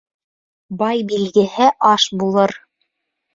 Бай 0.79 1.03
билгеһе 1.11 1.67
аш 1.91 2.07
булыр 2.23 2.57